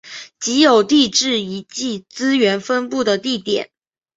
[0.39, 3.69] 即有地质遗迹资源分布的地点。